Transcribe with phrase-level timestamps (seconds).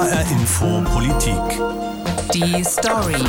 [0.00, 1.34] HR Info Politik.
[2.32, 3.22] Die Story.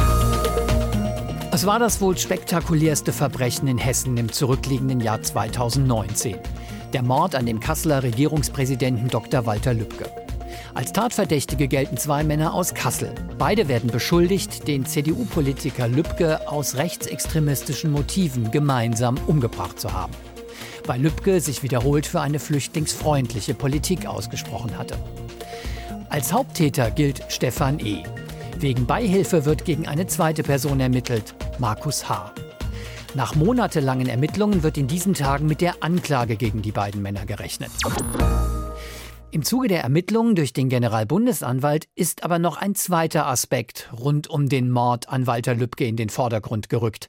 [1.52, 6.38] Es war das wohl spektakulärste Verbrechen in Hessen im zurückliegenden Jahr 2019.
[6.94, 9.46] Der Mord an dem Kasseler Regierungspräsidenten Dr.
[9.46, 10.10] Walter Lübcke.
[10.74, 13.14] Als Tatverdächtige gelten zwei Männer aus Kassel.
[13.38, 20.14] Beide werden beschuldigt, den CDU-Politiker Lübcke aus rechtsextremistischen Motiven gemeinsam umgebracht zu haben.
[20.86, 24.96] Weil Lübcke sich wiederholt für eine flüchtlingsfreundliche Politik ausgesprochen hatte.
[26.12, 28.04] Als Haupttäter gilt Stefan E.
[28.60, 32.34] Wegen Beihilfe wird gegen eine zweite Person ermittelt, Markus H.
[33.16, 37.72] Nach monatelangen Ermittlungen wird in diesen Tagen mit der Anklage gegen die beiden Männer gerechnet.
[39.32, 44.50] Im Zuge der Ermittlungen durch den Generalbundesanwalt ist aber noch ein zweiter Aspekt rund um
[44.50, 47.08] den Mord an Walter Lübcke in den Vordergrund gerückt.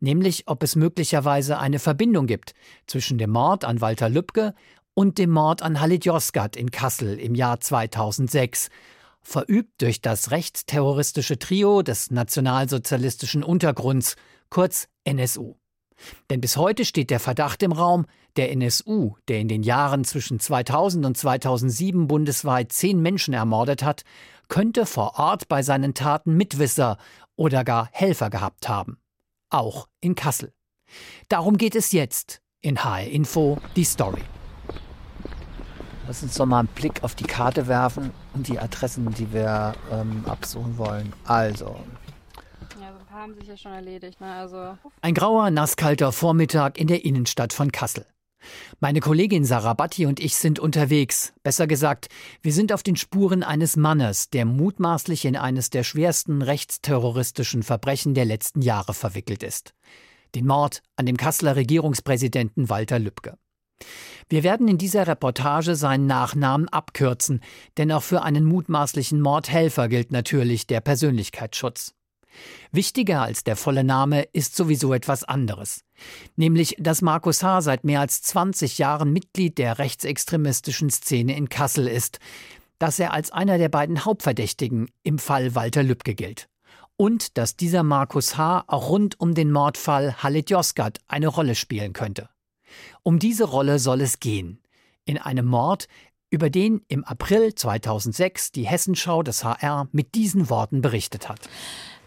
[0.00, 2.52] Nämlich, ob es möglicherweise eine Verbindung gibt
[2.86, 4.54] zwischen dem Mord an Walter Lübcke
[4.94, 8.68] und dem Mord an Halit Yozgat in Kassel im Jahr 2006,
[9.22, 14.16] verübt durch das rechtsterroristische Trio des nationalsozialistischen Untergrunds,
[14.50, 15.56] kurz NSU.
[16.30, 20.40] Denn bis heute steht der Verdacht im Raum, der NSU, der in den Jahren zwischen
[20.40, 24.02] 2000 und 2007 bundesweit zehn Menschen ermordet hat,
[24.48, 26.98] könnte vor Ort bei seinen Taten Mitwisser
[27.36, 28.98] oder gar Helfer gehabt haben.
[29.50, 30.52] Auch in Kassel.
[31.28, 34.22] Darum geht es jetzt in HR Info die Story.
[36.06, 39.74] Lass uns doch mal einen Blick auf die Karte werfen und die Adressen, die wir
[39.90, 41.12] ähm, absuchen wollen.
[41.24, 41.76] Also.
[42.80, 44.20] Ja, so ein paar haben sich ja schon erledigt.
[44.20, 44.32] Ne?
[44.32, 44.76] Also.
[45.00, 48.04] Ein grauer, nasskalter Vormittag in der Innenstadt von Kassel.
[48.80, 51.32] Meine Kollegin Sarah Batti und ich sind unterwegs.
[51.42, 52.08] Besser gesagt,
[52.42, 58.12] wir sind auf den Spuren eines Mannes, der mutmaßlich in eines der schwersten rechtsterroristischen Verbrechen
[58.12, 59.72] der letzten Jahre verwickelt ist.
[60.34, 63.38] Den Mord an dem Kasseler Regierungspräsidenten Walter Lübcke.
[64.28, 67.40] Wir werden in dieser Reportage seinen Nachnamen abkürzen,
[67.76, 71.94] denn auch für einen mutmaßlichen Mordhelfer gilt natürlich der Persönlichkeitsschutz.
[72.72, 75.84] Wichtiger als der volle Name ist sowieso etwas anderes,
[76.36, 77.60] nämlich dass Markus H.
[77.60, 82.18] seit mehr als 20 Jahren Mitglied der rechtsextremistischen Szene in Kassel ist,
[82.78, 86.48] dass er als einer der beiden Hauptverdächtigen im Fall Walter Lübcke gilt
[86.96, 88.64] und dass dieser Markus H.
[88.66, 92.28] auch rund um den Mordfall Halit Yozgat eine Rolle spielen könnte.
[93.02, 94.60] Um diese Rolle soll es gehen.
[95.04, 95.86] In einem Mord,
[96.30, 101.40] über den im April 2006 die Hessenschau des HR mit diesen Worten berichtet hat.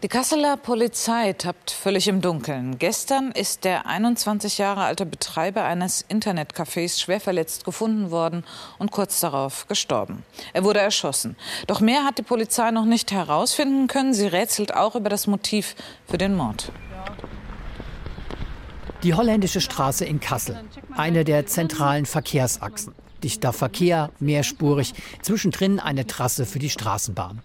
[0.04, 2.78] Die Kasseler Polizei tappt völlig im Dunkeln.
[2.78, 8.44] Gestern ist der 21 Jahre alte Betreiber eines Internetcafés schwer verletzt gefunden worden
[8.78, 10.22] und kurz darauf gestorben.
[10.52, 11.34] Er wurde erschossen.
[11.66, 14.14] Doch mehr hat die Polizei noch nicht herausfinden können.
[14.14, 15.74] Sie rätselt auch über das Motiv
[16.06, 16.70] für den Mord.
[19.04, 20.60] Die holländische Straße in Kassel,
[20.96, 22.94] eine der zentralen Verkehrsachsen.
[23.22, 24.92] Dichter Verkehr, mehrspurig,
[25.22, 27.40] zwischendrin eine Trasse für die Straßenbahn.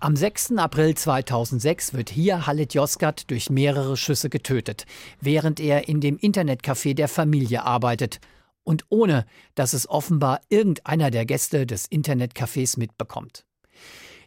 [0.00, 0.58] Am 6.
[0.58, 4.84] April 2006 wird hier Halit Yozgat durch mehrere Schüsse getötet,
[5.18, 8.20] während er in dem Internetcafé der Familie arbeitet
[8.62, 13.46] und ohne, dass es offenbar irgendeiner der Gäste des Internetcafés mitbekommt.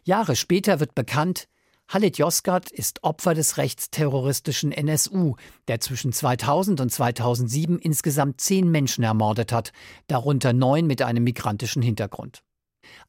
[0.02, 1.46] Jahre später wird bekannt,
[1.92, 5.34] Halit Yozgat ist Opfer des rechtsterroristischen NSU,
[5.66, 9.72] der zwischen 2000 und 2007 insgesamt zehn Menschen ermordet hat,
[10.06, 12.44] darunter neun mit einem migrantischen Hintergrund.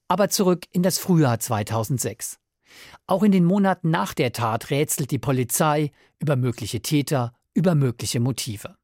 [0.07, 2.39] Aber zurück in das Frühjahr 2006.
[3.05, 8.19] Auch in den Monaten nach der Tat rätselt die Polizei über mögliche Täter, über mögliche
[8.19, 8.77] Motive.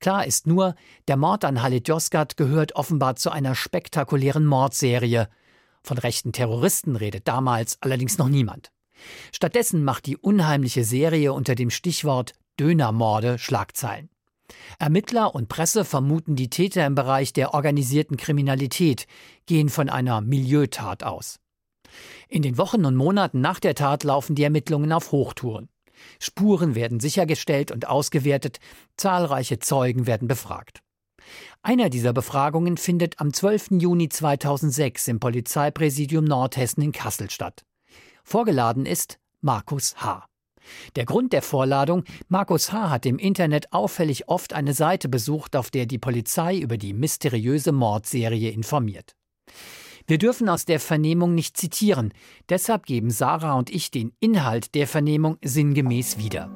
[0.00, 0.74] Klar ist nur,
[1.06, 5.28] der Mord an Halit Yozgat gehört offenbar zu einer spektakulären Mordserie.
[5.82, 8.70] Von rechten Terroristen redet damals allerdings noch niemand.
[9.32, 14.10] Stattdessen macht die unheimliche Serie unter dem Stichwort Dönermorde Schlagzeilen.
[14.78, 19.06] Ermittler und Presse vermuten die Täter im Bereich der organisierten Kriminalität,
[19.46, 21.38] gehen von einer Milieutat aus.
[22.28, 25.68] In den Wochen und Monaten nach der Tat laufen die Ermittlungen auf Hochtouren.
[26.20, 28.58] Spuren werden sichergestellt und ausgewertet,
[28.96, 30.82] zahlreiche Zeugen werden befragt.
[31.62, 33.72] Einer dieser Befragungen findet am 12.
[33.80, 37.64] Juni 2006 im Polizeipräsidium Nordhessen in Kassel statt.
[38.28, 40.26] Vorgeladen ist Markus H.
[40.96, 42.90] Der Grund der Vorladung, Markus H.
[42.90, 47.72] hat im Internet auffällig oft eine Seite besucht, auf der die Polizei über die mysteriöse
[47.72, 49.16] Mordserie informiert.
[50.06, 52.12] Wir dürfen aus der Vernehmung nicht zitieren,
[52.50, 56.50] deshalb geben Sarah und ich den Inhalt der Vernehmung sinngemäß wieder.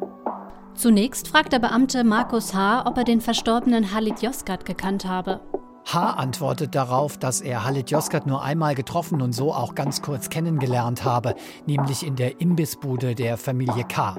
[0.74, 5.40] Zunächst fragt der Beamte Markus H., ob er den verstorbenen Halit Yozgat gekannt habe.
[5.84, 6.10] H.
[6.10, 11.04] antwortet darauf, dass er Halit Yozgat nur einmal getroffen und so auch ganz kurz kennengelernt
[11.04, 11.34] habe,
[11.66, 14.16] nämlich in der Imbissbude der Familie K.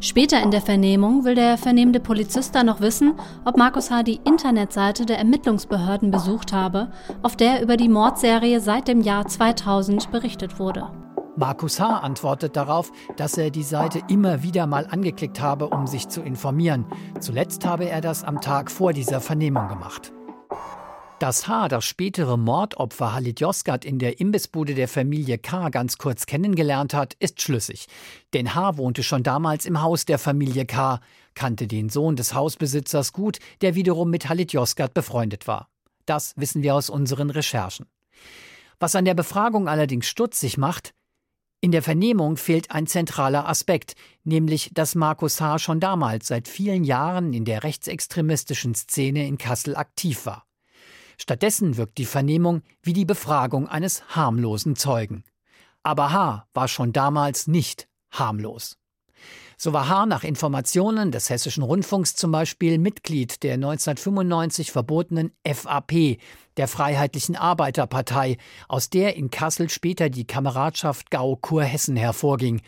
[0.00, 3.14] Später in der Vernehmung will der vernehmende Polizist dann noch wissen,
[3.44, 4.02] ob Markus H.
[4.02, 6.90] die Internetseite der Ermittlungsbehörden besucht habe,
[7.22, 10.90] auf der über die Mordserie seit dem Jahr 2000 berichtet wurde.
[11.36, 11.98] Markus H.
[11.98, 16.86] antwortet darauf, dass er die Seite immer wieder mal angeklickt habe, um sich zu informieren.
[17.20, 20.12] Zuletzt habe er das am Tag vor dieser Vernehmung gemacht.
[21.24, 21.68] Dass H.
[21.68, 25.70] das spätere Mordopfer Halit Yozgat in der Imbissbude der Familie K.
[25.70, 27.86] ganz kurz kennengelernt hat, ist schlüssig.
[28.34, 28.76] Denn H.
[28.76, 31.00] wohnte schon damals im Haus der Familie K.,
[31.32, 35.70] kannte den Sohn des Hausbesitzers gut, der wiederum mit Halit Yozgat befreundet war.
[36.04, 37.86] Das wissen wir aus unseren Recherchen.
[38.78, 40.92] Was an der Befragung allerdings stutzig macht,
[41.62, 43.94] in der Vernehmung fehlt ein zentraler Aspekt,
[44.24, 45.58] nämlich dass Markus H.
[45.58, 50.44] schon damals seit vielen Jahren in der rechtsextremistischen Szene in Kassel aktiv war.
[51.18, 55.24] Stattdessen wirkt die Vernehmung wie die Befragung eines harmlosen Zeugen.
[55.82, 56.46] Aber H.
[56.54, 58.78] war schon damals nicht harmlos.
[59.56, 60.06] So war H.
[60.06, 66.18] nach Informationen des Hessischen Rundfunks zum Beispiel Mitglied der 1995 verbotenen FAP,
[66.56, 68.36] der Freiheitlichen Arbeiterpartei,
[68.68, 72.62] aus der in Kassel später die Kameradschaft Gau-Kurhessen hervorging.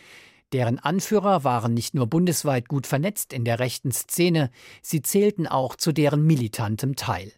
[0.52, 4.50] Deren Anführer waren nicht nur bundesweit gut vernetzt in der rechten Szene,
[4.80, 7.32] sie zählten auch zu deren militantem Teil.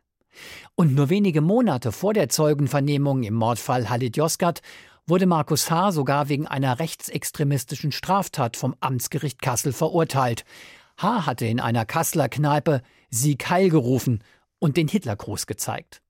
[0.75, 4.61] Und nur wenige Monate vor der Zeugenvernehmung im Mordfall Halit Yozgat
[5.07, 5.93] wurde Markus H.
[5.93, 10.45] sogar wegen einer rechtsextremistischen Straftat vom Amtsgericht Kassel verurteilt.
[10.99, 11.27] H.
[11.27, 14.23] hatte in einer Kasseler Kneipe Sieg Heil gerufen
[14.59, 16.03] und den Hitlergruß gezeigt.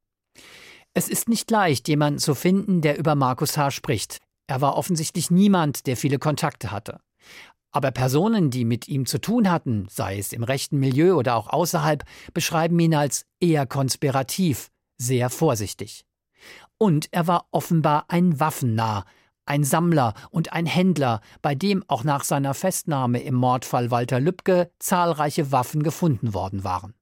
[0.94, 3.70] Es ist nicht leicht, jemanden zu finden, der über Markus H.
[3.70, 4.19] spricht.
[4.48, 7.00] Er war offensichtlich niemand, der viele Kontakte hatte.
[7.70, 11.48] Aber Personen, die mit ihm zu tun hatten, sei es im rechten Milieu oder auch
[11.48, 16.04] außerhalb, beschreiben ihn als eher konspirativ, sehr vorsichtig.
[16.78, 19.04] Und er war offenbar ein Waffennah,
[19.44, 24.70] ein Sammler und ein Händler, bei dem auch nach seiner Festnahme im Mordfall Walter Lübcke
[24.78, 26.94] zahlreiche Waffen gefunden worden waren.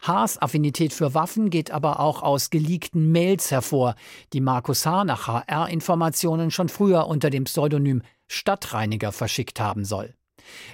[0.00, 3.94] Haas Affinität für Waffen geht aber auch aus geleakten Mails hervor,
[4.32, 5.04] die Markus H.
[5.04, 8.02] nach HR-Informationen schon früher unter dem Pseudonym
[8.32, 10.14] Stadtreiniger verschickt haben soll.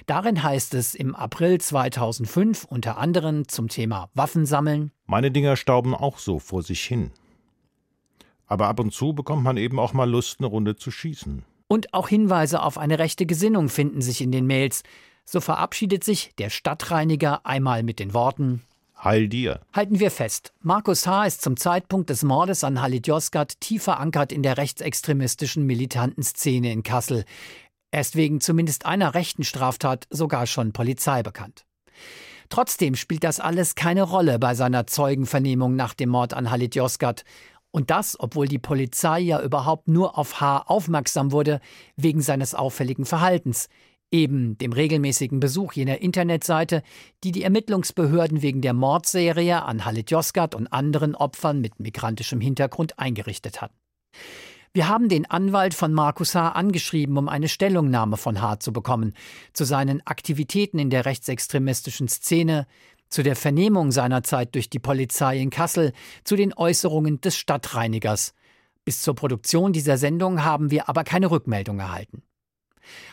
[0.07, 6.17] Darin heißt es im April 2005 unter anderem zum Thema Waffensammeln: Meine Dinger stauben auch
[6.17, 7.11] so vor sich hin.
[8.47, 11.43] Aber ab und zu bekommt man eben auch mal Lust, eine Runde zu schießen.
[11.67, 14.81] Und auch Hinweise auf eine rechte Gesinnung finden sich in den Mails.
[15.23, 18.63] So verabschiedet sich der Stadtreiniger einmal mit den Worten
[19.01, 19.61] Heil dir.
[19.71, 21.25] Halten wir fest, Markus H.
[21.25, 26.71] ist zum Zeitpunkt des Mordes an Halit Yozgat tief verankert in der rechtsextremistischen militanten Szene
[26.73, 27.23] in Kassel.
[27.91, 31.65] Er ist wegen zumindest einer rechten Straftat sogar schon Polizei bekannt.
[32.49, 37.23] Trotzdem spielt das alles keine Rolle bei seiner Zeugenvernehmung nach dem Mord an Halit Yozgat.
[37.71, 40.63] Und das, obwohl die Polizei ja überhaupt nur auf H.
[40.65, 41.61] aufmerksam wurde
[41.95, 43.69] wegen seines auffälligen Verhaltens,
[44.11, 46.83] eben dem regelmäßigen Besuch jener Internetseite,
[47.23, 52.97] die die Ermittlungsbehörden wegen der Mordserie an Halit Yozgat und anderen Opfern mit migrantischem Hintergrund
[52.99, 53.75] eingerichtet hatten.
[54.71, 56.49] Wir haben den Anwalt von Markus H.
[56.49, 58.59] angeschrieben, um eine Stellungnahme von H.
[58.59, 59.13] zu bekommen,
[59.51, 62.67] zu seinen Aktivitäten in der rechtsextremistischen Szene,
[63.09, 65.91] zu der Vernehmung seinerzeit durch die Polizei in Kassel,
[66.23, 68.35] zu den Äußerungen des Stadtreinigers.
[68.85, 72.21] Bis zur Produktion dieser Sendung haben wir aber keine Rückmeldung erhalten.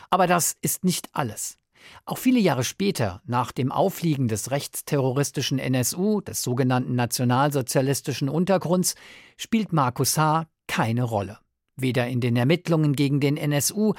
[0.09, 1.57] Aber das ist nicht alles.
[2.05, 8.95] Auch viele Jahre später, nach dem Aufliegen des rechtsterroristischen NSU, des sogenannten nationalsozialistischen Untergrunds,
[9.37, 10.47] spielt Markus H.
[10.67, 11.39] keine Rolle.
[11.75, 13.93] Weder in den Ermittlungen gegen den NSU,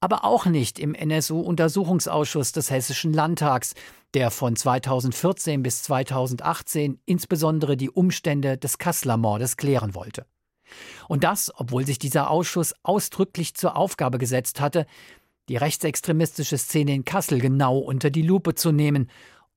[0.00, 3.74] aber auch nicht im NSU-Untersuchungsausschuss des Hessischen Landtags,
[4.14, 10.26] der von 2014 bis 2018 insbesondere die Umstände des Kasseler Mordes klären wollte.
[11.08, 14.86] Und das, obwohl sich dieser Ausschuss ausdrücklich zur Aufgabe gesetzt hatte,
[15.48, 19.10] die rechtsextremistische Szene in Kassel genau unter die Lupe zu nehmen,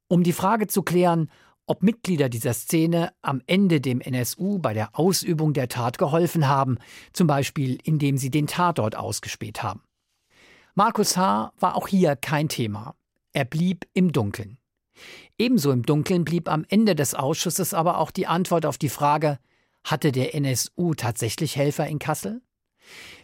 [0.07, 1.29] um die Frage zu klären,
[1.67, 6.77] ob Mitglieder dieser Szene am Ende dem NSU bei der Ausübung der Tat geholfen haben,
[7.11, 9.81] zum Beispiel indem sie den Tatort ausgespäht haben.
[10.75, 11.53] Markus H.
[11.59, 12.95] war auch hier kein Thema.
[13.33, 14.57] Er blieb im Dunkeln.
[15.37, 19.39] Ebenso im Dunkeln blieb am Ende des Ausschusses aber auch die Antwort auf die Frage,
[19.83, 22.41] hatte der NSU tatsächlich Helfer in Kassel?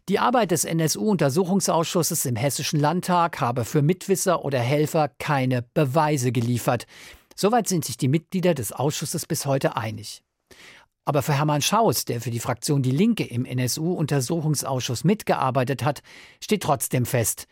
[0.10, 6.88] Die Arbeit des NSU-Untersuchungsausschusses im Hessischen Landtag habe für Mitwisser oder Helfer keine Beweise geliefert.
[7.36, 10.24] Soweit sind sich die Mitglieder des Ausschusses bis heute einig.
[11.06, 16.02] Aber für Hermann Schaus, der für die Fraktion Die Linke im NSU-Untersuchungsausschuss mitgearbeitet hat,
[16.40, 17.48] steht trotzdem fest,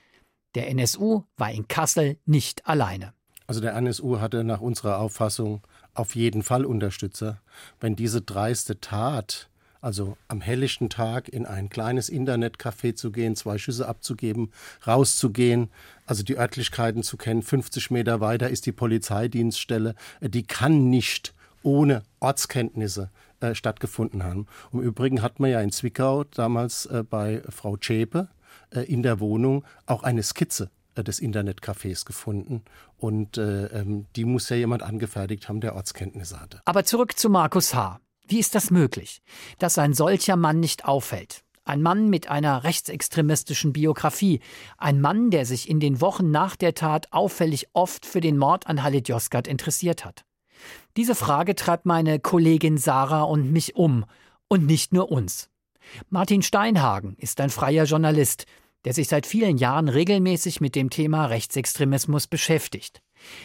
[0.56, 3.14] der NSU war in Kassel nicht alleine.
[3.48, 5.62] Also der NSU hatte nach unserer Auffassung
[5.94, 7.42] auf jeden Fall Unterstützer.
[7.80, 9.50] Wenn diese dreiste Tat
[9.82, 14.52] Also am helllichten Tag in ein kleines Internetcafé zu gehen, zwei Schüsse abzugeben,
[14.86, 15.70] rauszugehen,
[16.06, 17.42] also die Örtlichkeiten zu kennen.
[17.42, 19.96] 50 Meter weiter ist die Polizeidienststelle.
[20.22, 21.34] Die kann nicht
[21.64, 23.10] ohne Ortskenntnisse
[23.40, 24.48] äh, stattgefunden haben.
[24.74, 28.28] Im Übrigen hat man ja in Zwickau damals äh, bei Frau Zschäpe
[28.72, 32.64] äh, in der Wohnung auch eine Skizze äh, des Internetcafés gefunden.
[32.98, 36.62] Und äh, ähm, die muss ja jemand angefertigt haben, der Ortskenntnisse hatte.
[36.66, 38.00] Aber zurück zu Markus H.
[38.30, 39.24] Wie ist das möglich,
[39.58, 41.44] dass ein solcher Mann nicht auffällt?
[41.66, 44.40] Ein Mann mit einer rechtsextremistischen Biografie.
[44.78, 48.68] Ein Mann, der sich in den Wochen nach der Tat auffällig oft für den Mord
[48.68, 50.26] an Halit Yozgat interessiert hat.
[50.96, 54.06] Diese Frage treibt meine Kollegin Sarah und mich um.
[54.48, 55.50] Und nicht nur uns.
[56.10, 58.46] Martin Steinhagen ist ein freier Journalist,
[58.86, 63.02] der sich seit vielen Jahren regelmäßig mit dem Thema Rechtsextremismus beschäftigt.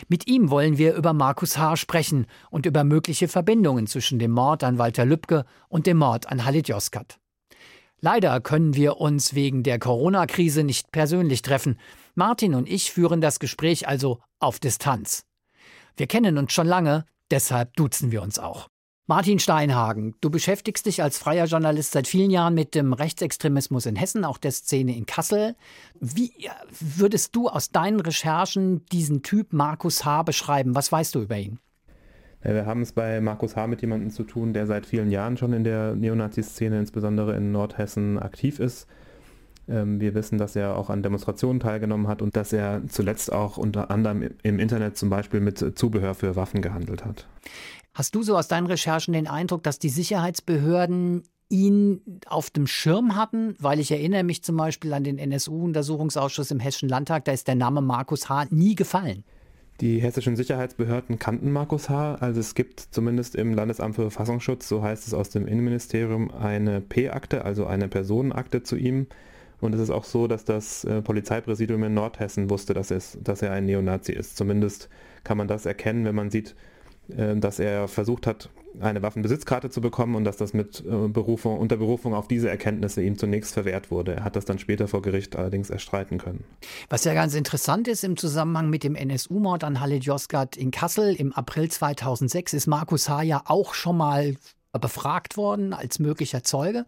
[0.08, 1.76] Mit ihm wollen wir über Markus H.
[1.76, 6.44] sprechen und über mögliche Verbindungen zwischen dem Mord an Walter Lübcke und dem Mord an
[6.44, 7.18] Halit Yozgat.
[8.00, 11.78] Leider können wir uns wegen der Corona-Krise nicht persönlich treffen.
[12.14, 15.24] Martin und ich führen das Gespräch also auf Distanz.
[15.96, 18.68] Wir kennen uns schon lange, deshalb duzen wir uns auch.
[19.06, 23.96] Martin Steinhagen, du beschäftigst dich als freier Journalist seit vielen Jahren mit dem Rechtsextremismus in
[23.96, 25.56] Hessen, auch der Szene in Kassel.
[26.00, 26.32] Wie
[26.80, 30.23] würdest du aus deinen Recherchen diesen Typ Markus H.
[30.23, 30.75] beschreiben?
[30.75, 31.58] Was weißt du über ihn?
[32.40, 33.66] Wir haben es bei Markus H.
[33.66, 38.18] mit jemandem zu tun, der seit vielen Jahren schon in der Neonazi-Szene, insbesondere in Nordhessen,
[38.18, 38.87] aktiv ist.
[39.68, 43.58] Ähm, wir wissen, dass er auch an Demonstrationen teilgenommen hat und dass er zuletzt auch
[43.58, 47.26] unter anderem im Internet zum Beispiel mit Zubehör für Waffen gehandelt hat.
[47.94, 53.14] Hast du so aus deinen Recherchen den Eindruck, dass die Sicherheitsbehörden ihn auf dem Schirm
[53.14, 53.54] hatten?
[53.60, 57.54] Weil ich erinnere mich zum Beispiel an den NSU-Untersuchungsausschuss im Hessischen Landtag, da ist der
[57.54, 58.46] Name Markus H.
[58.50, 59.22] nie gefallen.
[59.80, 62.16] Die hessischen Sicherheitsbehörden kannten Markus H.
[62.16, 66.80] Also es gibt zumindest im Landesamt für Verfassungsschutz, so heißt es aus dem Innenministerium, eine
[66.80, 69.06] P-Akte, also eine Personenakte zu ihm.
[69.60, 73.40] Und es ist auch so, dass das äh, Polizeipräsidium in Nordhessen wusste, dass, es, dass
[73.40, 74.36] er ein Neonazi ist.
[74.36, 74.88] Zumindest
[75.22, 76.56] kann man das erkennen, wenn man sieht,
[77.08, 81.76] dass er versucht hat, eine Waffenbesitzkarte zu bekommen und dass das mit äh, Berufung, unter
[81.76, 84.14] Berufung auf diese Erkenntnisse ihm zunächst verwehrt wurde.
[84.16, 86.44] Er hat das dann später vor Gericht allerdings erstreiten können.
[86.88, 91.14] Was ja ganz interessant ist im Zusammenhang mit dem NSU-Mord an Halle Josgat in Kassel
[91.14, 93.23] im April 2006 ist Markus H.
[93.23, 94.34] ja auch schon mal
[94.78, 96.86] befragt worden als möglicher Zeuge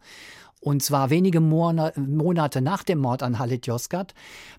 [0.61, 4.15] und zwar wenige Monate nach dem Mord an Halit Yozgat.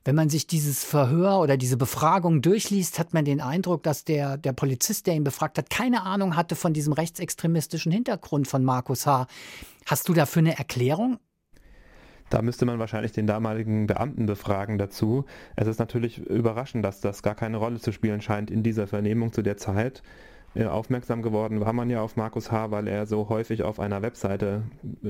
[0.06, 4.38] Wenn man sich dieses Verhör oder diese Befragung durchliest, hat man den Eindruck, dass der,
[4.38, 9.06] der Polizist, der ihn befragt hat, keine Ahnung hatte von diesem rechtsextremistischen Hintergrund von Markus
[9.06, 9.28] H.
[9.86, 11.18] Hast du dafür eine Erklärung?
[12.30, 15.26] Da müsste man wahrscheinlich den damaligen Beamten befragen dazu.
[15.56, 19.32] Es ist natürlich überraschend, dass das gar keine Rolle zu spielen scheint in dieser Vernehmung
[19.32, 20.04] zu der Zeit.
[20.56, 24.02] Äh, aufmerksam geworden war man ja auf Markus H., weil er so häufig auf einer
[24.02, 24.64] Webseite
[25.04, 25.08] äh,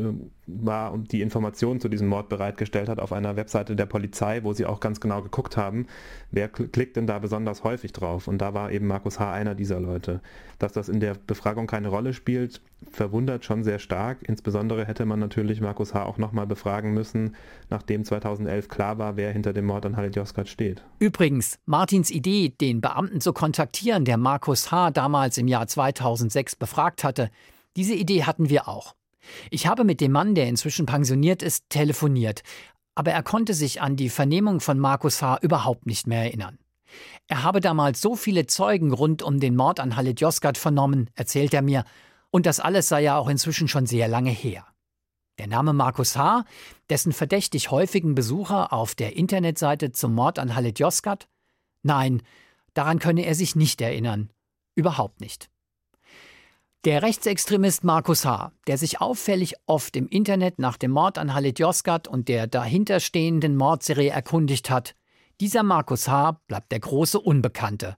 [0.47, 4.53] war und die Informationen zu diesem Mord bereitgestellt hat, auf einer Webseite der Polizei, wo
[4.53, 5.87] sie auch ganz genau geguckt haben,
[6.31, 8.27] wer klickt denn da besonders häufig drauf.
[8.27, 9.31] Und da war eben Markus H.
[9.31, 10.21] einer dieser Leute.
[10.59, 14.19] Dass das in der Befragung keine Rolle spielt, verwundert schon sehr stark.
[14.23, 16.05] Insbesondere hätte man natürlich Markus H.
[16.05, 17.35] auch nochmal befragen müssen,
[17.69, 20.83] nachdem 2011 klar war, wer hinter dem Mord an Halit Yozgat steht.
[20.99, 24.91] Übrigens, Martins Idee, den Beamten zu kontaktieren, der Markus H.
[24.91, 27.29] damals im Jahr 2006 befragt hatte,
[27.75, 28.95] diese Idee hatten wir auch.
[29.51, 32.43] Ich habe mit dem Mann, der inzwischen pensioniert ist, telefoniert,
[32.95, 35.39] aber er konnte sich an die Vernehmung von Markus H.
[35.41, 36.57] überhaupt nicht mehr erinnern.
[37.27, 41.53] Er habe damals so viele Zeugen rund um den Mord an Halit Yozgat vernommen, erzählt
[41.53, 41.83] er mir,
[42.31, 44.65] und das alles sei ja auch inzwischen schon sehr lange her.
[45.37, 46.45] Der Name Markus H.,
[46.89, 51.27] dessen verdächtig häufigen Besucher auf der Internetseite zum Mord an Halit Yozgat?
[51.83, 52.23] Nein,
[52.73, 54.31] daran könne er sich nicht erinnern.
[54.77, 55.49] Überhaupt nicht.
[56.85, 61.57] Der Rechtsextremist Markus H., der sich auffällig oft im Internet nach dem Mord an Halit
[61.57, 64.95] Yozgat und der dahinterstehenden Mordserie erkundigt hat,
[65.41, 66.39] dieser Markus H.
[66.47, 67.97] bleibt der große Unbekannte.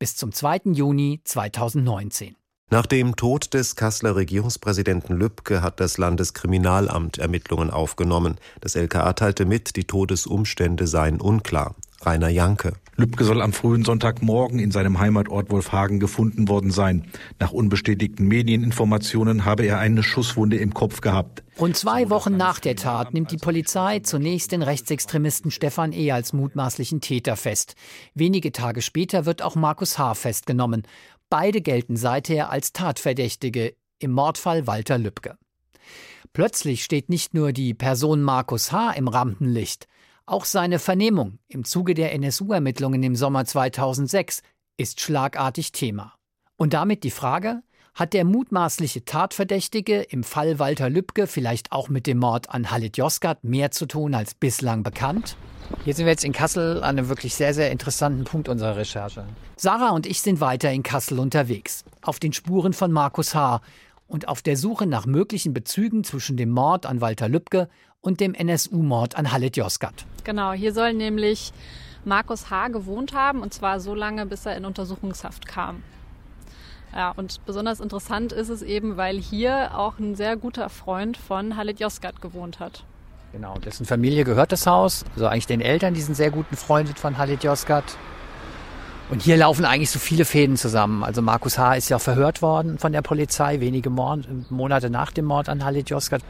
[0.00, 0.72] Bis zum 2.
[0.72, 2.34] Juni 2019.
[2.70, 8.38] Nach dem Tod des Kasseler Regierungspräsidenten Lübcke hat das Landeskriminalamt Ermittlungen aufgenommen.
[8.60, 11.76] Das LKA teilte mit, die Todesumstände seien unklar.
[12.06, 12.74] Rainer Janke.
[12.94, 17.04] Lübcke soll am frühen Sonntagmorgen in seinem Heimatort Wolfhagen gefunden worden sein.
[17.40, 21.42] Nach unbestätigten Medieninformationen habe er eine Schusswunde im Kopf gehabt.
[21.58, 26.12] Rund zwei Wochen nach der Tat nimmt die Polizei zunächst den Rechtsextremisten Stefan E.
[26.12, 27.74] als mutmaßlichen Täter fest.
[28.14, 30.14] Wenige Tage später wird auch Markus H.
[30.14, 30.84] festgenommen.
[31.28, 35.36] Beide gelten seither als Tatverdächtige im Mordfall Walter Lübcke.
[36.32, 38.92] Plötzlich steht nicht nur die Person Markus H.
[38.92, 39.86] im Rampenlicht,
[40.26, 44.42] auch seine Vernehmung im Zuge der NSU-Ermittlungen im Sommer 2006
[44.76, 46.14] ist schlagartig Thema.
[46.56, 47.62] Und damit die Frage,
[47.96, 52.98] Hat der mutmaßliche Tatverdächtige im Fall Walter Lübcke vielleicht auch mit dem Mord an Halit
[52.98, 55.38] Yozgat mehr zu tun als bislang bekannt?
[55.82, 59.24] Hier sind wir jetzt in Kassel an einem wirklich sehr, sehr interessanten Punkt unserer Recherche.
[59.56, 63.62] Sarah und ich sind weiter in Kassel unterwegs, auf den Spuren von Markus H.
[64.06, 67.70] und auf der Suche nach möglichen Bezügen zwischen dem Mord an Walter Lübcke
[68.06, 70.06] und dem NSU-Mord an Halit Yozgat.
[70.24, 71.52] Genau, hier soll nämlich
[72.04, 72.68] Markus H.
[72.68, 75.82] gewohnt haben und zwar so lange, bis er in Untersuchungshaft kam.
[76.94, 81.56] Ja, und besonders interessant ist es eben, weil hier auch ein sehr guter Freund von
[81.56, 82.84] Halit Yozgat gewohnt hat.
[83.32, 86.98] Genau, dessen Familie gehört das Haus, also eigentlich den Eltern, die sind sehr gut befreundet
[86.98, 87.84] von Halit Yozgat.
[89.10, 91.04] Und hier laufen eigentlich so viele Fäden zusammen.
[91.04, 91.74] Also Markus H.
[91.74, 96.22] ist ja verhört worden von der Polizei, wenige Monate nach dem Mord an Halit Yozgat.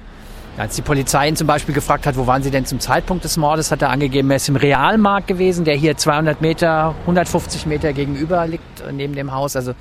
[0.59, 3.37] Als die Polizei ihn zum Beispiel gefragt hat, wo waren Sie denn zum Zeitpunkt des
[3.37, 7.93] Mordes, hat er angegeben, er ist im Realmarkt gewesen, der hier 200 Meter, 150 Meter
[7.93, 9.55] gegenüber liegt, äh, neben dem Haus.
[9.55, 9.75] Also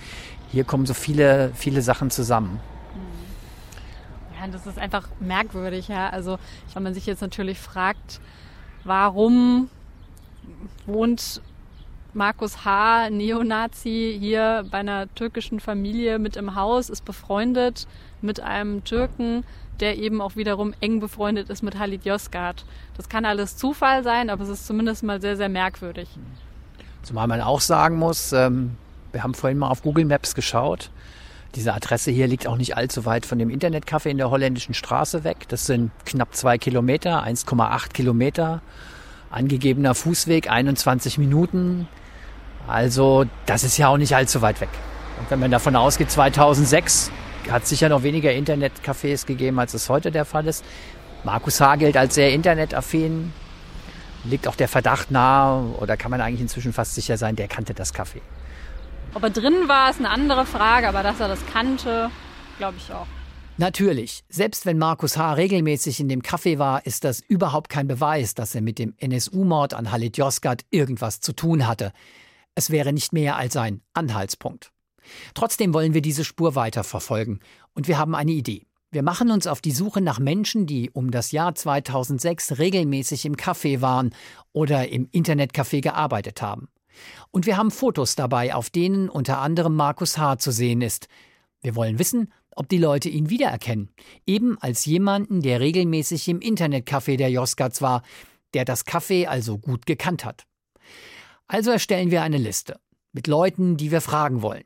[0.52, 2.60] hier kommen so viele, viele Sachen zusammen.
[4.38, 6.10] Ja, das ist einfach merkwürdig, ja.
[6.10, 6.38] Also,
[6.74, 8.20] wenn man sich jetzt natürlich fragt,
[8.84, 9.70] warum
[10.86, 11.42] wohnt
[12.14, 17.88] Markus H., Neonazi, hier bei einer türkischen Familie mit im Haus, ist befreundet
[18.22, 19.46] mit einem Türken,
[19.80, 22.66] der eben auch wiederum eng befreundet ist mit Halit Yozgat.
[22.96, 26.10] Das kann alles Zufall sein, aber es ist zumindest mal sehr, sehr merkwürdig.
[27.04, 28.78] Zumal man auch sagen muss, ähm,
[29.12, 30.90] wir haben vorhin mal auf Google Maps geschaut.
[31.56, 35.24] Diese Adresse hier liegt auch nicht allzu weit von dem Internetcafé in der holländischen Straße
[35.24, 35.48] weg.
[35.48, 38.62] Das sind knapp zwei Kilometer, 1,8 Kilometer.
[39.30, 41.88] Angegebener Fußweg 21 Minuten.
[42.68, 44.70] Also das ist ja auch nicht allzu weit weg.
[45.20, 47.12] Und wenn man davon ausgeht, 2006
[47.52, 50.64] hat sicher noch weniger Internetcafés gegeben, als es heute der Fall ist.
[51.24, 51.76] Markus H.
[51.78, 53.34] gilt als sehr internetaffin.
[54.24, 57.74] Liegt auch der Verdacht nahe, oder kann man eigentlich inzwischen fast sicher sein, der kannte
[57.74, 58.22] das Café.
[59.14, 62.10] Ob er drin war, ist eine andere Frage, aber dass er das kannte,
[62.58, 63.08] glaube ich auch.
[63.58, 65.34] Natürlich, selbst wenn Markus H.
[65.34, 69.74] regelmäßig in dem Café war, ist das überhaupt kein Beweis, dass er mit dem NSU-Mord
[69.74, 71.94] an Halit Yozgat irgendwas zu tun hatte.
[72.56, 74.72] Es wäre nicht mehr als ein Anhaltspunkt.
[75.34, 77.40] Trotzdem wollen wir diese Spur weiterverfolgen
[77.74, 78.66] und wir haben eine Idee.
[78.92, 83.36] Wir machen uns auf die Suche nach Menschen, die um das Jahr 2006 regelmäßig im
[83.36, 84.16] Café waren
[84.54, 86.70] oder im Internetcafé gearbeitet haben.
[87.32, 90.38] Und wir haben Fotos dabei, auf denen unter anderem Markus H.
[90.38, 91.08] zu sehen ist.
[91.62, 93.90] Wir wollen wissen, ob die Leute ihn wiedererkennen,
[94.26, 98.02] eben als jemanden, der regelmäßig im Internetcafé der Joskats war,
[98.54, 100.46] der das Café also gut gekannt hat.
[101.48, 102.80] Also erstellen wir eine Liste
[103.12, 104.64] mit Leuten, die wir fragen wollen.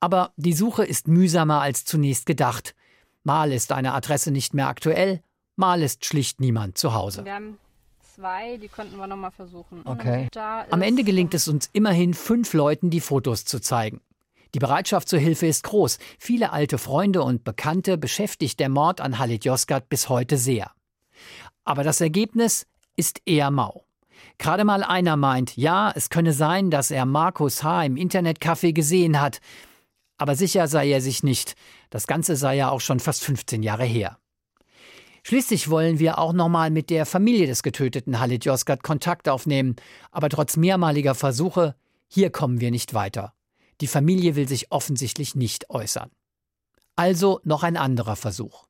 [0.00, 2.74] Aber die Suche ist mühsamer als zunächst gedacht.
[3.22, 5.22] Mal ist eine Adresse nicht mehr aktuell,
[5.56, 7.24] mal ist schlicht niemand zu Hause.
[7.24, 7.58] Wir haben
[8.14, 9.82] zwei, die könnten wir nochmal versuchen.
[9.84, 10.28] Okay.
[10.70, 14.00] Am Ende gelingt es uns immerhin fünf Leuten, die Fotos zu zeigen.
[14.54, 15.98] Die Bereitschaft zur Hilfe ist groß.
[16.18, 20.72] Viele alte Freunde und Bekannte beschäftigt der Mord an Halit Yozgat bis heute sehr.
[21.64, 23.84] Aber das Ergebnis ist eher mau.
[24.38, 27.84] Gerade mal einer meint, ja, es könne sein, dass er Markus H.
[27.84, 29.40] im Internetcafé gesehen hat.
[30.20, 31.54] Aber sicher sei er sich nicht.
[31.88, 34.18] Das Ganze sei ja auch schon fast 15 Jahre her.
[35.22, 39.76] Schließlich wollen wir auch nochmal mit der Familie des getöteten Halit Yozgat Kontakt aufnehmen.
[40.10, 41.74] Aber trotz mehrmaliger Versuche,
[42.06, 43.32] hier kommen wir nicht weiter.
[43.80, 46.10] Die Familie will sich offensichtlich nicht äußern.
[46.96, 48.66] Also noch ein anderer Versuch.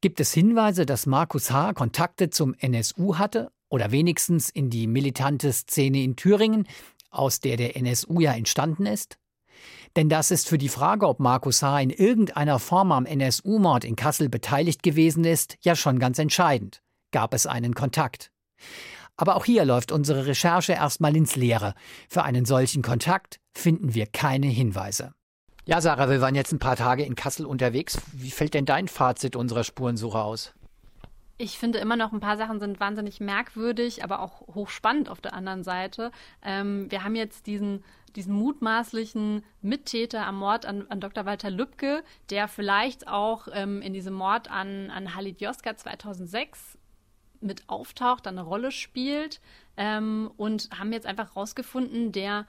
[0.00, 1.72] Gibt es Hinweise, dass Markus H.
[1.72, 6.68] Kontakte zum NSU hatte oder wenigstens in die militante Szene in Thüringen,
[7.10, 9.18] aus der der NSU ja entstanden ist?
[9.96, 11.80] Denn das ist für die Frage, ob Markus H.
[11.80, 16.82] in irgendeiner Form am NSU-Mord in Kassel beteiligt gewesen ist, ja schon ganz entscheidend.
[17.10, 18.30] Gab es einen Kontakt?
[19.16, 21.74] Aber auch hier läuft unsere Recherche erstmal ins Leere.
[22.08, 25.12] Für einen solchen Kontakt finden wir keine Hinweise.
[25.66, 28.00] Ja, Sarah, wir waren jetzt ein paar Tage in Kassel unterwegs.
[28.12, 30.54] Wie fällt denn dein Fazit unserer Spurensuche aus?
[31.36, 35.34] Ich finde immer noch, ein paar Sachen sind wahnsinnig merkwürdig, aber auch hochspannend auf der
[35.34, 36.10] anderen Seite.
[36.42, 37.84] Ähm, wir haben jetzt diesen,
[38.16, 41.26] diesen mutmaßlichen Mittäter am Mord an, an Dr.
[41.26, 46.78] Walter Lübcke, der vielleicht auch ähm, in diesem Mord an, an Halit Joska 2006
[47.40, 49.40] mit auftaucht, eine Rolle spielt
[49.76, 52.46] ähm, und haben jetzt einfach rausgefunden, der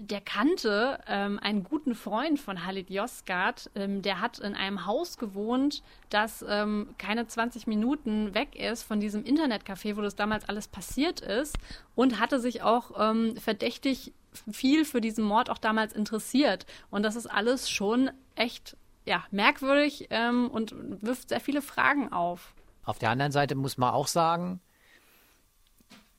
[0.00, 3.68] der kannte ähm, einen guten Freund von Halit Yozgat.
[3.74, 9.00] Ähm, der hat in einem Haus gewohnt, das ähm, keine 20 Minuten weg ist von
[9.00, 11.58] diesem Internetcafé, wo das damals alles passiert ist
[11.96, 14.12] und hatte sich auch ähm, verdächtig
[14.50, 16.66] viel für diesen Mord auch damals interessiert.
[16.90, 22.54] Und das ist alles schon echt ja, merkwürdig ähm, und wirft sehr viele Fragen auf.
[22.84, 24.60] Auf der anderen Seite muss man auch sagen,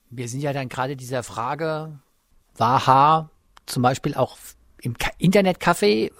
[0.09, 1.99] wir sind ja dann gerade dieser Frage,
[2.55, 3.29] war H
[3.65, 4.37] zum Beispiel auch
[4.81, 6.11] im Internetcafé,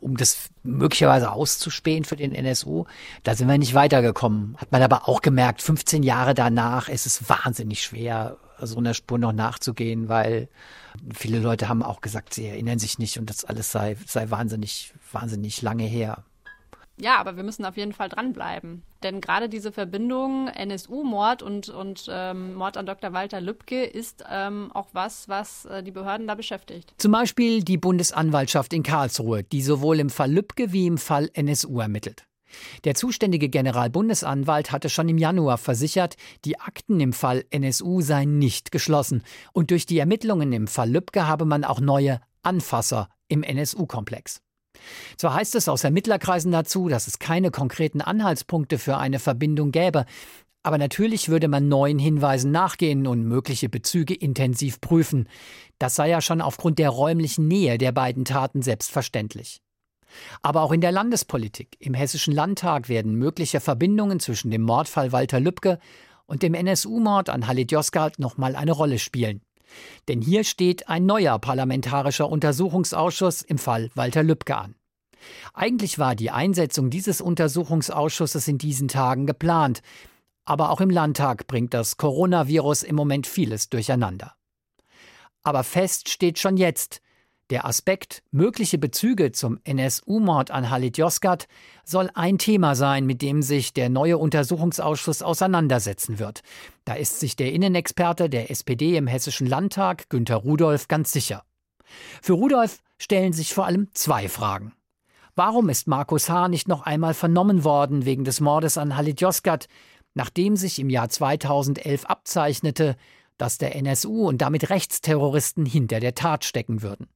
[0.00, 2.84] um das möglicherweise auszuspähen für den NSU.
[3.22, 4.56] Da sind wir nicht weitergekommen.
[4.58, 9.18] Hat man aber auch gemerkt, 15 Jahre danach ist es wahnsinnig schwer, so einer Spur
[9.18, 10.48] noch nachzugehen, weil
[11.14, 14.92] viele Leute haben auch gesagt, sie erinnern sich nicht und das alles sei, sei wahnsinnig,
[15.12, 16.24] wahnsinnig lange her.
[16.98, 18.82] Ja, aber wir müssen auf jeden Fall dranbleiben.
[19.02, 23.12] Denn gerade diese Verbindung NSU-Mord und, und ähm, Mord an Dr.
[23.12, 26.94] Walter Lübcke ist ähm, auch was, was äh, die Behörden da beschäftigt.
[26.98, 31.80] Zum Beispiel die Bundesanwaltschaft in Karlsruhe, die sowohl im Fall Lübcke wie im Fall NSU
[31.80, 32.26] ermittelt.
[32.84, 38.72] Der zuständige Generalbundesanwalt hatte schon im Januar versichert, die Akten im Fall NSU seien nicht
[38.72, 44.40] geschlossen und durch die Ermittlungen im Fall Lübcke habe man auch neue Anfasser im NSU-Komplex.
[45.16, 50.06] Zwar heißt es aus Ermittlerkreisen dazu, dass es keine konkreten Anhaltspunkte für eine Verbindung gäbe,
[50.62, 55.28] aber natürlich würde man neuen Hinweisen nachgehen und mögliche Bezüge intensiv prüfen.
[55.78, 59.60] Das sei ja schon aufgrund der räumlichen Nähe der beiden Taten selbstverständlich.
[60.42, 65.40] Aber auch in der Landespolitik, im Hessischen Landtag werden mögliche Verbindungen zwischen dem Mordfall Walter
[65.40, 65.78] Lübcke
[66.26, 69.42] und dem NSU-Mord an Halit Yozgat nochmal eine Rolle spielen.
[70.08, 74.74] Denn hier steht ein neuer parlamentarischer Untersuchungsausschuss im Fall Walter Lübcke an.
[75.54, 79.82] Eigentlich war die Einsetzung dieses Untersuchungsausschusses in diesen Tagen geplant,
[80.44, 84.34] aber auch im Landtag bringt das Coronavirus im Moment vieles durcheinander.
[85.42, 87.00] Aber fest steht schon jetzt,
[87.50, 91.48] der Aspekt mögliche Bezüge zum NSU-Mord an Halit Yozgat
[91.84, 96.42] soll ein Thema sein, mit dem sich der neue Untersuchungsausschuss auseinandersetzen wird.
[96.84, 101.44] Da ist sich der Innenexperte der SPD im Hessischen Landtag, Günter Rudolph, ganz sicher.
[102.22, 104.72] Für Rudolph stellen sich vor allem zwei Fragen.
[105.34, 106.48] Warum ist Markus H.
[106.48, 109.66] nicht noch einmal vernommen worden wegen des Mordes an Halit Yozgat,
[110.14, 112.96] nachdem sich im Jahr 2011 abzeichnete,
[113.38, 117.08] dass der NSU und damit Rechtsterroristen hinter der Tat stecken würden?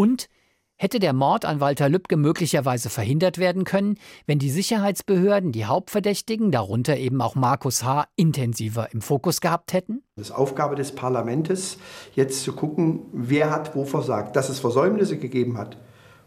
[0.00, 0.30] Und
[0.76, 6.50] hätte der Mord an Walter Lübcke möglicherweise verhindert werden können, wenn die Sicherheitsbehörden die Hauptverdächtigen,
[6.50, 10.02] darunter eben auch Markus H., intensiver im Fokus gehabt hätten?
[10.16, 11.76] Es ist Aufgabe des Parlaments,
[12.14, 14.36] jetzt zu gucken, wer hat wo versagt.
[14.36, 15.76] Dass es Versäumnisse gegeben hat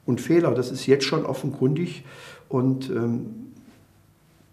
[0.05, 2.05] und Fehler, das ist jetzt schon offenkundig.
[2.49, 3.53] Und ähm,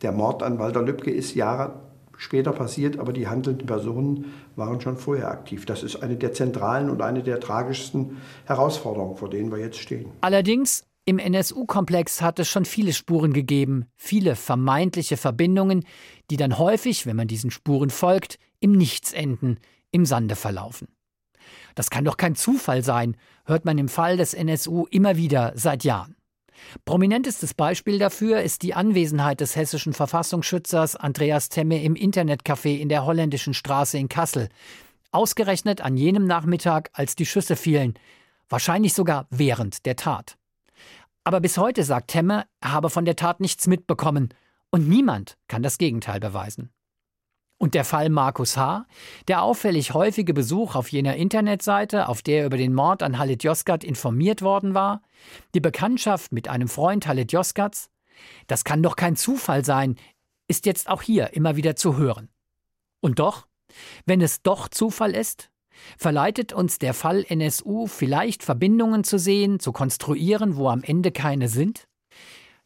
[0.00, 1.74] der Mord an Walter Lübcke ist Jahre
[2.16, 5.66] später passiert, aber die handelnden Personen waren schon vorher aktiv.
[5.66, 10.12] Das ist eine der zentralen und eine der tragischsten Herausforderungen, vor denen wir jetzt stehen.
[10.20, 15.84] Allerdings im NSU-Komplex hat es schon viele Spuren gegeben, viele vermeintliche Verbindungen,
[16.30, 19.58] die dann häufig, wenn man diesen Spuren folgt, im Nichts enden,
[19.90, 20.86] im Sande verlaufen.
[21.74, 25.82] Das kann doch kein Zufall sein, hört man im Fall des NSU immer wieder seit
[25.82, 26.14] Jahren.
[26.84, 33.04] Prominentestes Beispiel dafür ist die Anwesenheit des hessischen Verfassungsschützers Andreas Temme im Internetcafé in der
[33.04, 34.48] holländischen Straße in Kassel.
[35.12, 37.94] Ausgerechnet an jenem Nachmittag, als die Schüsse fielen.
[38.48, 40.36] Wahrscheinlich sogar während der Tat.
[41.24, 44.30] Aber bis heute sagt Temme, er habe von der Tat nichts mitbekommen.
[44.70, 46.70] Und niemand kann das Gegenteil beweisen.
[47.62, 48.86] Und der Fall Markus H.,
[49.28, 53.44] der auffällig häufige Besuch auf jener Internetseite, auf der er über den Mord an Halit
[53.44, 55.02] Yozgat informiert worden war,
[55.52, 57.90] die Bekanntschaft mit einem Freund Halit Yozgats,
[58.46, 59.96] das kann doch kein Zufall sein,
[60.48, 62.30] ist jetzt auch hier immer wieder zu hören.
[63.02, 63.46] Und doch,
[64.06, 65.50] wenn es doch Zufall ist,
[65.98, 71.48] verleitet uns der Fall NSU vielleicht Verbindungen zu sehen, zu konstruieren, wo am Ende keine
[71.48, 71.84] sind?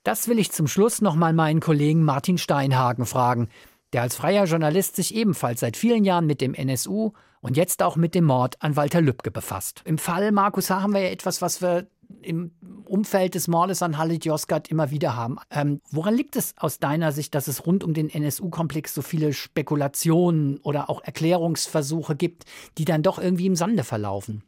[0.05, 3.49] Das will ich zum Schluss nochmal meinen Kollegen Martin Steinhagen fragen,
[3.95, 7.97] der als freier Journalist sich ebenfalls seit vielen Jahren mit dem NSU und jetzt auch
[7.97, 9.83] mit dem Mord an Walter Lübcke befasst.
[9.85, 10.83] Im Fall Markus H.
[10.83, 11.87] haben wir ja etwas, was wir
[12.23, 12.51] im
[12.85, 15.37] Umfeld des Mordes an Halit Yozgat immer wieder haben.
[15.51, 19.33] Ähm, woran liegt es aus deiner Sicht, dass es rund um den NSU-Komplex so viele
[19.33, 22.45] Spekulationen oder auch Erklärungsversuche gibt,
[22.79, 24.43] die dann doch irgendwie im Sande verlaufen?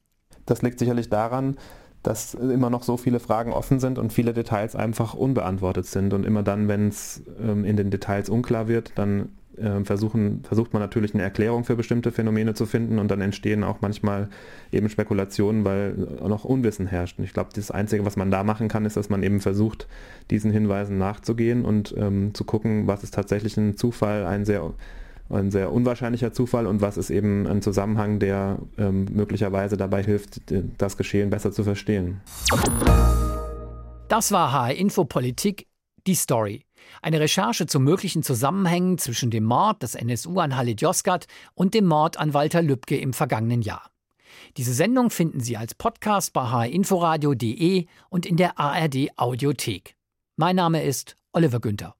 [0.44, 1.56] Das liegt sicherlich daran,
[2.06, 6.14] dass immer noch so viele Fragen offen sind und viele Details einfach unbeantwortet sind.
[6.14, 10.72] Und immer dann, wenn es ähm, in den Details unklar wird, dann äh, versuchen, versucht
[10.72, 14.28] man natürlich eine Erklärung für bestimmte Phänomene zu finden und dann entstehen auch manchmal
[14.70, 17.18] eben Spekulationen, weil noch Unwissen herrscht.
[17.18, 19.88] Und ich glaube, das Einzige, was man da machen kann, ist, dass man eben versucht,
[20.30, 24.72] diesen Hinweisen nachzugehen und ähm, zu gucken, was ist tatsächlich ein Zufall, ein sehr
[25.30, 30.40] ein sehr unwahrscheinlicher Zufall und was ist eben ein Zusammenhang, der ähm, möglicherweise dabei hilft,
[30.78, 32.20] das Geschehen besser zu verstehen.
[34.08, 35.66] Das war HR Info Politik,
[36.06, 36.64] die Story.
[37.02, 41.86] Eine Recherche zu möglichen Zusammenhängen zwischen dem Mord des NSU an Halit Yozgat und dem
[41.86, 43.90] Mord an Walter Lübcke im vergangenen Jahr.
[44.56, 49.96] Diese Sendung finden Sie als Podcast bei hrinforadio.de und in der ARD Audiothek.
[50.36, 51.96] Mein Name ist Oliver Günther.